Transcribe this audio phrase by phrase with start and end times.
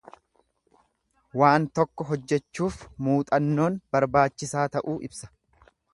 [1.41, 5.31] Waan tokko hojjechuuf muuxannoon barbaachisaa ta'uu ibsa.